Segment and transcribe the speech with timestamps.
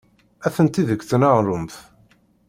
[0.47, 1.75] Atenti deg tneɣrumt.